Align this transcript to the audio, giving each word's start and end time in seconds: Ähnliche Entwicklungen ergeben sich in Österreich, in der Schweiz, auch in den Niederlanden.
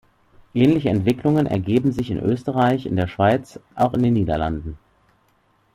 Ähnliche 0.55 0.89
Entwicklungen 0.89 1.45
ergeben 1.45 1.91
sich 1.91 2.09
in 2.09 2.17
Österreich, 2.17 2.87
in 2.87 2.95
der 2.95 3.05
Schweiz, 3.05 3.59
auch 3.75 3.93
in 3.93 4.01
den 4.01 4.13
Niederlanden. 4.13 4.79